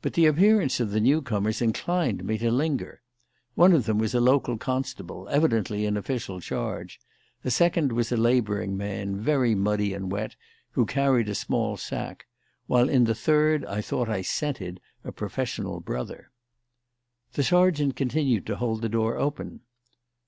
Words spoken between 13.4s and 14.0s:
I